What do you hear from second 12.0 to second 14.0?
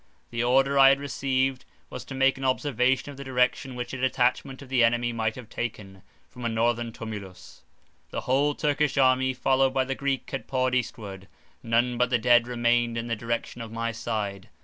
the dead remained in the direction of my